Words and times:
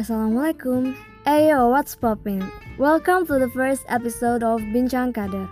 Assalamualaikum. 0.00 0.96
Ayo, 1.28 1.68
what's 1.68 1.92
poppin'? 1.92 2.40
Welcome 2.80 3.28
to 3.28 3.36
the 3.36 3.52
first 3.52 3.84
episode 3.92 4.40
of 4.40 4.64
Bincang 4.72 5.12
Kader. 5.12 5.44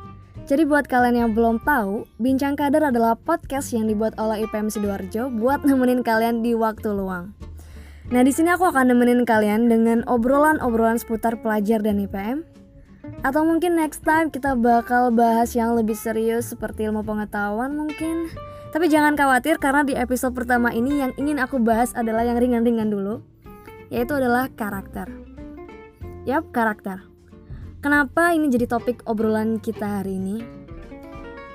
Jadi 0.48 0.64
buat 0.64 0.88
kalian 0.88 1.20
yang 1.20 1.30
belum 1.36 1.60
tahu, 1.68 2.08
Bincang 2.16 2.56
Kader 2.56 2.80
adalah 2.80 3.12
podcast 3.12 3.76
yang 3.76 3.92
dibuat 3.92 4.16
oleh 4.16 4.48
IPM 4.48 4.72
Sidoarjo 4.72 5.28
buat 5.36 5.68
nemenin 5.68 6.00
kalian 6.00 6.40
di 6.40 6.56
waktu 6.56 6.96
luang. 6.96 7.36
Nah, 8.08 8.24
di 8.24 8.32
sini 8.32 8.48
aku 8.48 8.72
akan 8.72 8.88
nemenin 8.88 9.28
kalian 9.28 9.68
dengan 9.68 10.00
obrolan-obrolan 10.08 10.96
seputar 10.96 11.44
pelajar 11.44 11.84
dan 11.84 12.00
IPM. 12.00 12.40
Atau 13.28 13.44
mungkin 13.44 13.76
next 13.76 14.00
time 14.00 14.32
kita 14.32 14.56
bakal 14.56 15.12
bahas 15.12 15.52
yang 15.52 15.76
lebih 15.76 15.92
serius 15.92 16.56
seperti 16.56 16.88
ilmu 16.88 17.04
pengetahuan 17.04 17.76
mungkin. 17.76 18.32
Tapi 18.72 18.88
jangan 18.88 19.12
khawatir 19.12 19.60
karena 19.60 19.84
di 19.84 19.92
episode 19.92 20.32
pertama 20.32 20.72
ini 20.72 21.04
yang 21.04 21.12
ingin 21.20 21.36
aku 21.36 21.60
bahas 21.60 21.92
adalah 21.92 22.24
yang 22.24 22.40
ringan-ringan 22.40 22.88
dulu, 22.88 23.20
yaitu 23.88 24.16
adalah 24.16 24.48
karakter. 24.52 25.08
Yap, 26.28 26.52
karakter. 26.52 27.04
Kenapa 27.78 28.34
ini 28.34 28.50
jadi 28.52 28.66
topik 28.68 29.06
obrolan 29.08 29.62
kita 29.62 30.02
hari 30.02 30.18
ini? 30.18 30.42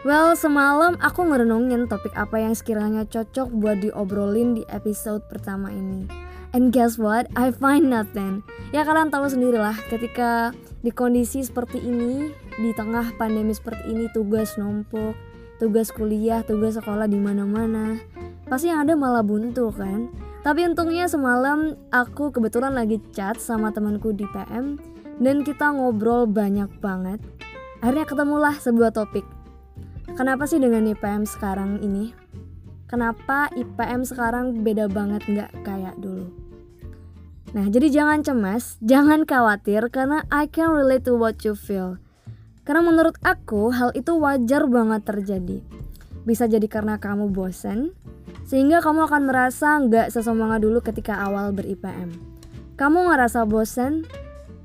Well, 0.04 0.36
semalam 0.36 1.00
aku 1.00 1.24
ngerenungin 1.24 1.88
topik 1.88 2.12
apa 2.20 2.36
yang 2.36 2.52
sekiranya 2.52 3.08
cocok 3.08 3.48
buat 3.56 3.80
diobrolin 3.80 4.60
di 4.60 4.64
episode 4.68 5.24
pertama 5.32 5.72
ini. 5.72 6.04
And 6.52 6.70
guess 6.70 7.00
what? 7.00 7.32
I 7.34 7.50
find 7.50 7.88
nothing. 7.88 8.44
Ya 8.76 8.84
kalian 8.84 9.10
tahu 9.10 9.26
sendiri 9.26 9.58
lah, 9.58 9.74
ketika 9.90 10.54
di 10.84 10.92
kondisi 10.92 11.42
seperti 11.42 11.80
ini, 11.82 12.30
di 12.60 12.70
tengah 12.76 13.16
pandemi 13.16 13.56
seperti 13.56 13.90
ini, 13.90 14.06
tugas 14.12 14.54
numpuk, 14.60 15.18
tugas 15.58 15.90
kuliah, 15.90 16.44
tugas 16.44 16.76
sekolah 16.76 17.08
di 17.08 17.18
mana-mana, 17.18 17.98
pasti 18.46 18.70
yang 18.70 18.86
ada 18.86 18.94
malah 19.00 19.24
buntu 19.24 19.72
kan. 19.74 20.12
Tapi 20.44 20.68
untungnya 20.68 21.08
semalam 21.08 21.80
aku 21.88 22.36
kebetulan 22.36 22.76
lagi 22.76 23.00
chat 23.16 23.40
sama 23.40 23.72
temanku 23.72 24.12
di 24.12 24.28
PM 24.28 24.76
dan 25.24 25.48
kita 25.48 25.72
ngobrol 25.72 26.28
banyak 26.28 26.68
banget. 26.84 27.24
Akhirnya 27.80 28.04
ketemulah 28.04 28.56
sebuah 28.60 28.92
topik. 28.92 29.24
Kenapa 30.20 30.44
sih 30.44 30.60
dengan 30.60 30.84
IPM 30.84 31.24
sekarang 31.24 31.80
ini? 31.80 32.12
Kenapa 32.92 33.48
IPM 33.56 34.04
sekarang 34.04 34.62
beda 34.62 34.92
banget 34.92 35.24
nggak 35.26 35.52
kayak 35.64 35.96
dulu? 35.98 36.28
Nah, 37.56 37.70
jadi 37.72 37.90
jangan 37.90 38.20
cemas, 38.26 38.78
jangan 38.84 39.24
khawatir 39.24 39.88
karena 39.94 40.28
I 40.28 40.52
can 40.52 40.76
relate 40.76 41.08
to 41.08 41.16
what 41.16 41.40
you 41.48 41.56
feel. 41.56 42.02
Karena 42.68 42.84
menurut 42.84 43.16
aku 43.24 43.72
hal 43.72 43.96
itu 43.96 44.12
wajar 44.20 44.68
banget 44.68 45.08
terjadi. 45.08 45.64
Bisa 46.28 46.52
jadi 46.52 46.66
karena 46.68 47.00
kamu 47.00 47.32
bosen, 47.32 47.96
sehingga 48.44 48.84
kamu 48.84 49.06
akan 49.08 49.22
merasa 49.30 49.80
nggak 49.82 50.14
sesemangat 50.14 50.62
dulu 50.62 50.82
ketika 50.82 51.18
awal 51.24 51.54
ber-IPM. 51.56 52.14
Kamu 52.74 53.10
ngerasa 53.10 53.46
bosen, 53.46 54.06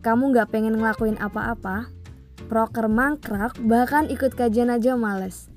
kamu 0.00 0.32
nggak 0.32 0.48
pengen 0.48 0.80
ngelakuin 0.80 1.20
apa-apa, 1.20 1.92
proker 2.48 2.88
mangkrak, 2.88 3.52
bahkan 3.62 4.08
ikut 4.08 4.32
kajian 4.32 4.72
aja 4.72 4.96
males. 4.96 5.52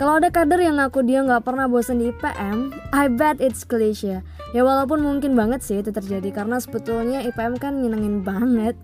Kalau 0.00 0.18
ada 0.18 0.32
kader 0.32 0.58
yang 0.58 0.80
ngaku 0.80 1.04
dia 1.04 1.20
nggak 1.20 1.44
pernah 1.44 1.68
bosen 1.68 2.00
di 2.00 2.10
IPM, 2.10 2.72
I 2.90 3.06
bet 3.12 3.38
it's 3.38 3.62
cliche. 3.62 4.24
Ya 4.52 4.62
walaupun 4.64 4.98
mungkin 4.98 5.36
banget 5.38 5.62
sih 5.62 5.78
itu 5.78 5.94
terjadi 5.94 6.28
karena 6.32 6.58
sebetulnya 6.58 7.22
IPM 7.22 7.60
kan 7.60 7.78
nyenengin 7.78 8.24
banget. 8.24 8.74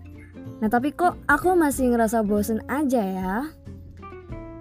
Nah 0.59 0.69
tapi 0.71 0.95
kok 0.95 1.19
aku 1.25 1.55
masih 1.59 1.91
ngerasa 1.91 2.23
bosen 2.23 2.63
aja 2.71 3.01
ya? 3.03 3.35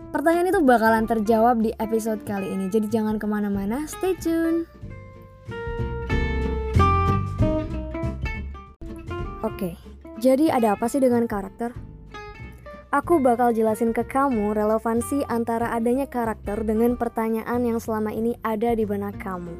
Pertanyaan 0.08 0.48
itu 0.48 0.64
bakalan 0.64 1.04
terjawab 1.04 1.60
di 1.60 1.76
episode 1.76 2.24
kali 2.24 2.48
ini, 2.48 2.72
jadi 2.72 2.88
jangan 2.88 3.20
ke 3.20 3.28
mana-mana, 3.28 3.84
stay 3.84 4.16
tune. 4.16 4.64
Oke, 9.44 9.76
jadi 10.16 10.48
ada 10.48 10.72
apa 10.72 10.88
sih 10.88 11.04
dengan 11.04 11.28
karakter? 11.28 11.76
Aku 12.88 13.20
bakal 13.20 13.52
jelasin 13.52 13.92
ke 13.92 14.00
kamu 14.00 14.56
relevansi 14.56 15.28
antara 15.28 15.76
adanya 15.76 16.08
karakter 16.08 16.64
dengan 16.64 16.96
pertanyaan 16.96 17.60
yang 17.68 17.76
selama 17.76 18.08
ini 18.08 18.32
ada 18.40 18.72
di 18.72 18.88
benak 18.88 19.20
kamu. 19.20 19.52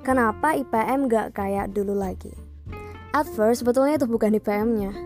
Kenapa 0.00 0.56
IPM 0.56 1.04
gak 1.12 1.36
kayak 1.36 1.76
dulu 1.76 1.92
lagi? 1.92 2.32
At 3.12 3.28
first, 3.28 3.60
sebetulnya 3.60 4.00
itu 4.00 4.08
bukan 4.08 4.40
IPM-nya. 4.40 4.96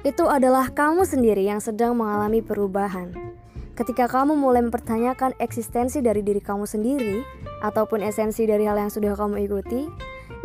Itu 0.00 0.32
adalah 0.32 0.72
kamu 0.72 1.04
sendiri 1.04 1.44
yang 1.44 1.60
sedang 1.60 1.92
mengalami 1.92 2.40
perubahan. 2.40 3.31
Ketika 3.82 4.06
kamu 4.06 4.38
mulai 4.38 4.62
mempertanyakan 4.62 5.34
eksistensi 5.42 5.98
dari 5.98 6.22
diri 6.22 6.38
kamu 6.38 6.70
sendiri, 6.70 7.26
ataupun 7.66 7.98
esensi 8.06 8.46
dari 8.46 8.62
hal 8.62 8.78
yang 8.78 8.94
sudah 8.94 9.18
kamu 9.18 9.42
ikuti, 9.42 9.90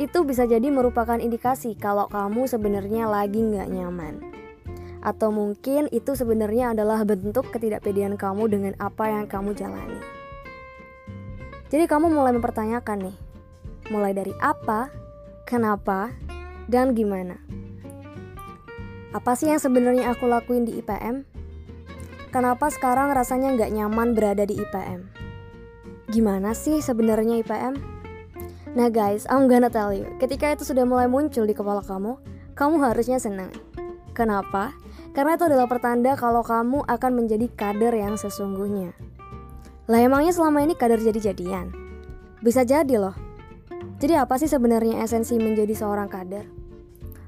itu 0.02 0.26
bisa 0.26 0.50
jadi 0.50 0.74
merupakan 0.74 1.22
indikasi 1.22 1.78
kalau 1.78 2.10
kamu 2.10 2.50
sebenarnya 2.50 3.06
lagi 3.06 3.38
nggak 3.38 3.70
nyaman. 3.70 4.26
Atau 5.06 5.30
mungkin 5.30 5.86
itu 5.94 6.18
sebenarnya 6.18 6.74
adalah 6.74 7.06
bentuk 7.06 7.54
ketidakpedean 7.54 8.18
kamu 8.18 8.50
dengan 8.50 8.74
apa 8.82 9.06
yang 9.06 9.30
kamu 9.30 9.54
jalani. 9.54 10.02
Jadi 11.70 11.86
kamu 11.86 12.10
mulai 12.10 12.34
mempertanyakan 12.34 13.14
nih, 13.14 13.18
mulai 13.94 14.18
dari 14.18 14.34
apa, 14.42 14.90
kenapa, 15.46 16.10
dan 16.66 16.98
gimana. 16.98 17.38
Apa 19.14 19.38
sih 19.38 19.54
yang 19.54 19.62
sebenarnya 19.62 20.10
aku 20.10 20.26
lakuin 20.26 20.66
di 20.66 20.82
IPM? 20.82 21.37
Kenapa 22.28 22.68
sekarang 22.68 23.16
rasanya 23.16 23.56
nggak 23.56 23.72
nyaman 23.72 24.12
berada 24.12 24.44
di 24.44 24.60
IPM? 24.60 25.08
Gimana 26.12 26.52
sih 26.52 26.84
sebenarnya 26.84 27.40
IPM? 27.40 27.76
Nah 28.76 28.92
guys, 28.92 29.24
I'm 29.32 29.48
gonna 29.48 29.72
tell 29.72 29.96
you, 29.96 30.06
ketika 30.20 30.52
itu 30.52 30.68
sudah 30.68 30.84
mulai 30.84 31.08
muncul 31.08 31.48
di 31.48 31.56
kepala 31.56 31.80
kamu, 31.80 32.20
kamu 32.54 32.76
harusnya 32.84 33.18
senang. 33.18 33.50
Kenapa? 34.12 34.76
Karena 35.16 35.40
itu 35.40 35.48
adalah 35.48 35.72
pertanda 35.72 36.14
kalau 36.20 36.44
kamu 36.44 36.84
akan 36.86 37.12
menjadi 37.16 37.48
kader 37.56 37.96
yang 37.96 38.20
sesungguhnya. 38.20 38.92
Lah 39.88 40.00
emangnya 40.04 40.36
selama 40.36 40.62
ini 40.68 40.76
kader 40.76 41.00
jadi-jadian? 41.00 41.72
Bisa 42.44 42.68
jadi 42.68 43.00
loh, 43.00 43.16
jadi 43.98 44.22
apa 44.22 44.38
sih 44.38 44.46
sebenarnya 44.46 45.02
esensi 45.02 45.42
menjadi 45.42 45.74
seorang 45.74 46.06
kader? 46.06 46.46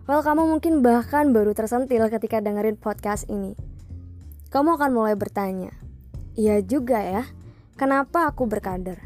Well, 0.06 0.22
kamu 0.22 0.54
mungkin 0.54 0.86
bahkan 0.86 1.34
baru 1.34 1.58
tersentil 1.58 2.06
ketika 2.14 2.42
dengerin 2.46 2.78
podcast 2.78 3.26
ini. 3.26 3.69
Kamu 4.50 4.82
akan 4.82 4.98
mulai 4.98 5.14
bertanya, 5.14 5.70
iya 6.34 6.58
juga 6.58 6.98
ya, 6.98 7.22
kenapa 7.78 8.26
aku 8.26 8.50
berkader? 8.50 8.98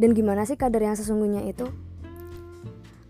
Dan 0.00 0.16
gimana 0.16 0.48
sih 0.48 0.56
kader 0.56 0.80
yang 0.80 0.96
sesungguhnya 0.96 1.44
itu? 1.44 1.68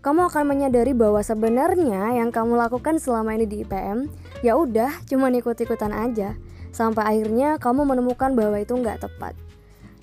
Kamu 0.03 0.27
akan 0.27 0.43
menyadari 0.43 0.91
bahwa 0.91 1.23
sebenarnya 1.23 2.19
yang 2.19 2.35
kamu 2.35 2.59
lakukan 2.59 2.99
selama 2.99 3.31
ini 3.31 3.47
di 3.47 3.63
IPM, 3.63 4.11
ya 4.43 4.59
udah, 4.59 4.91
cuma 5.07 5.31
ikut-ikutan 5.31 5.95
aja, 5.95 6.35
sampai 6.75 7.15
akhirnya 7.15 7.55
kamu 7.63 7.87
menemukan 7.87 8.35
bahwa 8.35 8.59
itu 8.59 8.75
nggak 8.75 8.99
tepat. 8.99 9.39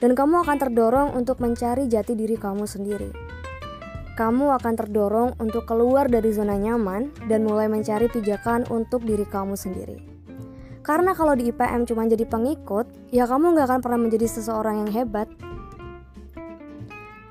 Dan 0.01 0.17
kamu 0.17 0.49
akan 0.49 0.57
terdorong 0.57 1.13
untuk 1.13 1.45
mencari 1.45 1.93
jati 1.93 2.17
diri 2.17 2.41
kamu 2.41 2.65
sendiri 2.65 3.37
kamu 4.17 4.49
akan 4.57 4.81
terdorong 4.81 5.37
untuk 5.37 5.69
keluar 5.69 6.09
dari 6.09 6.33
zona 6.33 6.57
nyaman 6.57 7.13
dan 7.29 7.45
mulai 7.45 7.69
mencari 7.69 8.09
pijakan 8.09 8.65
untuk 8.73 9.05
diri 9.05 9.29
kamu 9.29 9.61
sendiri. 9.61 10.16
Karena 10.87 11.19
kalau 11.19 11.35
di 11.35 11.51
IPM 11.51 11.83
cuma 11.83 12.07
jadi 12.07 12.23
pengikut, 12.23 12.87
ya 13.11 13.27
kamu 13.27 13.59
nggak 13.59 13.67
akan 13.67 13.81
pernah 13.83 13.99
menjadi 13.99 14.31
seseorang 14.31 14.87
yang 14.87 14.91
hebat. 14.95 15.27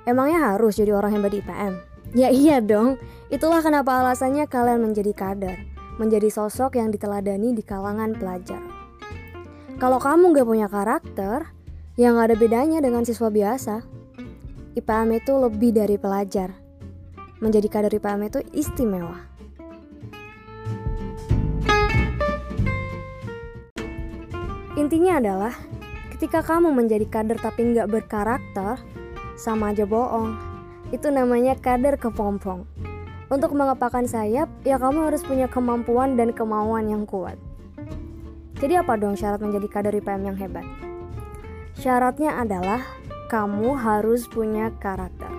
Emangnya 0.03 0.51
harus 0.51 0.75
jadi 0.75 0.91
orang 0.91 1.15
hebat 1.15 1.31
di 1.31 1.39
IPM? 1.39 1.73
Ya 2.11 2.27
iya 2.35 2.59
dong, 2.59 2.99
itulah 3.31 3.63
kenapa 3.63 4.03
alasannya 4.03 4.43
kalian 4.51 4.83
menjadi 4.83 5.15
kader, 5.15 5.55
menjadi 5.95 6.27
sosok 6.27 6.75
yang 6.75 6.91
diteladani 6.91 7.55
di 7.55 7.63
kalangan 7.63 8.11
pelajar. 8.19 8.59
Kalau 9.79 10.03
kamu 10.03 10.35
nggak 10.35 10.47
punya 10.51 10.67
karakter, 10.67 11.47
ya 11.95 12.11
nggak 12.11 12.31
ada 12.31 12.35
bedanya 12.35 12.79
dengan 12.83 13.07
siswa 13.07 13.31
biasa. 13.31 13.87
IPM 14.75 15.15
itu 15.15 15.31
lebih 15.31 15.71
dari 15.71 15.95
pelajar, 15.95 16.51
menjadi 17.39 17.71
kader 17.71 17.95
IPM 17.95 18.27
itu 18.27 18.39
istimewa. 18.51 19.34
Intinya 24.75 25.23
adalah, 25.23 25.55
ketika 26.11 26.43
kamu 26.43 26.75
menjadi 26.75 27.07
kader 27.07 27.39
tapi 27.39 27.71
nggak 27.71 27.87
berkarakter, 27.87 28.75
sama 29.39 29.71
aja 29.71 29.87
bohong. 29.87 30.35
Itu 30.91 31.11
namanya 31.15 31.55
kader 31.55 31.95
kepompong. 31.95 32.67
Untuk 33.31 33.55
mengepakkan 33.55 34.03
sayap, 34.03 34.51
ya 34.67 34.75
kamu 34.75 35.07
harus 35.11 35.23
punya 35.23 35.47
kemampuan 35.47 36.19
dan 36.19 36.35
kemauan 36.35 36.91
yang 36.91 37.07
kuat. 37.07 37.39
Jadi 38.59 38.75
apa 38.75 38.99
dong 38.99 39.15
syarat 39.15 39.39
menjadi 39.39 39.67
kader 39.71 39.95
IPM 39.95 40.27
yang 40.27 40.37
hebat? 40.37 40.67
Syaratnya 41.79 42.35
adalah 42.35 42.83
kamu 43.31 43.79
harus 43.79 44.27
punya 44.27 44.75
karakter. 44.79 45.31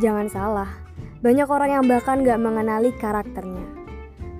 Jangan 0.00 0.28
salah, 0.28 0.70
banyak 1.24 1.48
orang 1.48 1.70
yang 1.76 1.84
bahkan 1.88 2.24
gak 2.24 2.40
mengenali 2.40 2.92
karakternya. 2.96 3.79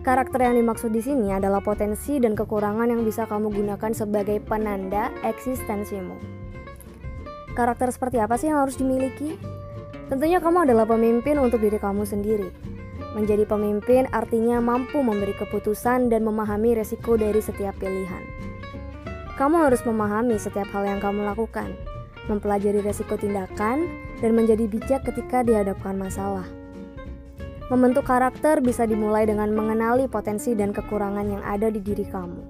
Karakter 0.01 0.41
yang 0.41 0.57
dimaksud 0.57 0.97
di 0.97 1.05
sini 1.05 1.29
adalah 1.29 1.61
potensi 1.61 2.17
dan 2.17 2.33
kekurangan 2.33 2.89
yang 2.89 3.05
bisa 3.05 3.29
kamu 3.29 3.53
gunakan 3.53 3.93
sebagai 3.93 4.41
penanda 4.41 5.13
eksistensimu. 5.21 6.17
Karakter 7.53 7.93
seperti 7.93 8.17
apa 8.17 8.41
sih 8.41 8.49
yang 8.49 8.65
harus 8.65 8.81
dimiliki? 8.81 9.37
Tentunya 10.09 10.41
kamu 10.41 10.65
adalah 10.65 10.89
pemimpin 10.89 11.37
untuk 11.37 11.61
diri 11.61 11.77
kamu 11.77 12.09
sendiri. 12.09 12.49
Menjadi 13.13 13.45
pemimpin 13.45 14.09
artinya 14.09 14.57
mampu 14.65 15.05
memberi 15.05 15.37
keputusan 15.37 16.09
dan 16.09 16.25
memahami 16.25 16.81
resiko 16.81 17.21
dari 17.21 17.45
setiap 17.45 17.77
pilihan. 17.77 18.25
Kamu 19.37 19.69
harus 19.69 19.85
memahami 19.85 20.41
setiap 20.41 20.73
hal 20.73 20.89
yang 20.89 21.05
kamu 21.05 21.29
lakukan, 21.29 21.77
mempelajari 22.25 22.81
resiko 22.81 23.21
tindakan, 23.21 23.85
dan 24.25 24.33
menjadi 24.33 24.65
bijak 24.65 25.05
ketika 25.05 25.45
dihadapkan 25.45 25.93
masalah. 26.01 26.60
Membentuk 27.71 28.05
karakter 28.05 28.59
bisa 28.59 28.83
dimulai 28.85 29.25
dengan 29.31 29.55
mengenali 29.55 30.11
potensi 30.11 30.59
dan 30.59 30.75
kekurangan 30.75 31.25
yang 31.25 31.43
ada 31.47 31.71
di 31.71 31.79
diri 31.79 32.03
kamu. 32.03 32.43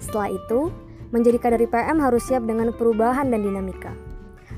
Setelah 0.00 0.32
itu, 0.32 0.72
menjadi 1.12 1.36
kader 1.36 1.62
IPM 1.68 2.00
harus 2.00 2.24
siap 2.24 2.48
dengan 2.48 2.72
perubahan 2.72 3.28
dan 3.28 3.44
dinamika. 3.44 3.92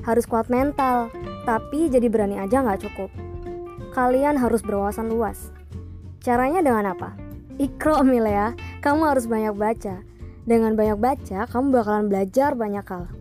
Harus 0.07 0.23
kuat 0.23 0.47
mental, 0.47 1.11
tapi 1.43 1.91
jadi 1.91 2.07
berani 2.07 2.39
aja 2.39 2.63
nggak 2.63 2.87
cukup 2.87 3.11
kalian 3.89 4.37
harus 4.37 4.61
berwawasan 4.61 5.09
luas. 5.09 5.51
Caranya 6.21 6.61
dengan 6.61 6.93
apa? 6.93 7.17
Ikro 7.59 8.05
Milea, 8.05 8.55
kamu 8.79 9.11
harus 9.11 9.25
banyak 9.27 9.51
baca. 9.57 10.05
Dengan 10.47 10.73
banyak 10.79 10.97
baca, 10.97 11.45
kamu 11.49 11.67
bakalan 11.73 12.05
belajar 12.07 12.55
banyak 12.55 12.85
hal. 12.85 13.11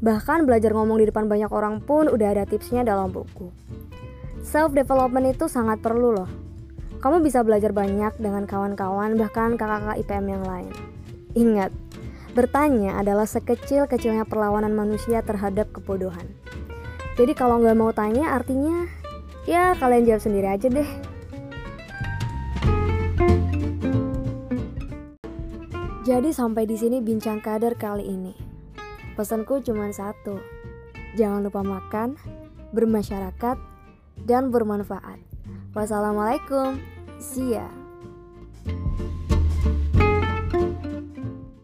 Bahkan 0.00 0.48
belajar 0.48 0.72
ngomong 0.72 0.98
di 0.98 1.06
depan 1.08 1.28
banyak 1.28 1.52
orang 1.52 1.78
pun 1.84 2.08
udah 2.08 2.28
ada 2.34 2.44
tipsnya 2.48 2.82
dalam 2.82 3.12
buku. 3.12 3.52
Self 4.40 4.72
development 4.72 5.36
itu 5.36 5.46
sangat 5.46 5.84
perlu 5.84 6.16
loh. 6.16 6.30
Kamu 7.00 7.24
bisa 7.24 7.40
belajar 7.40 7.72
banyak 7.72 8.16
dengan 8.20 8.44
kawan-kawan 8.44 9.16
bahkan 9.16 9.56
kakak-kakak 9.56 10.00
IPM 10.04 10.26
yang 10.36 10.44
lain. 10.44 10.72
Ingat, 11.32 11.72
bertanya 12.36 13.00
adalah 13.00 13.24
sekecil-kecilnya 13.24 14.28
perlawanan 14.28 14.76
manusia 14.76 15.24
terhadap 15.24 15.72
kebodohan. 15.72 16.28
Jadi 17.16 17.32
kalau 17.36 17.60
nggak 17.60 17.76
mau 17.76 17.92
tanya 17.92 18.32
artinya 18.36 18.88
Ya, 19.48 19.72
kalian 19.72 20.04
jawab 20.04 20.20
sendiri 20.20 20.46
aja 20.52 20.68
deh. 20.68 20.90
Jadi 26.04 26.30
sampai 26.30 26.68
di 26.68 26.76
sini 26.76 27.00
bincang 27.00 27.40
kader 27.40 27.74
kali 27.74 28.04
ini. 28.04 28.36
Pesanku 29.16 29.64
cuma 29.64 29.88
satu. 29.90 30.38
Jangan 31.16 31.40
lupa 31.40 31.64
makan, 31.64 32.20
bermasyarakat, 32.76 33.56
dan 34.26 34.52
bermanfaat. 34.52 35.20
Wassalamualaikum. 35.72 36.82
See 37.20 37.54
ya. 37.54 37.68